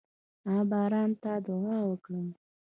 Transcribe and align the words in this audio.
هغه 0.43 0.63
باران 0.71 1.11
ته 1.21 1.31
دعا 1.45 1.77
وکړه. 1.89 2.21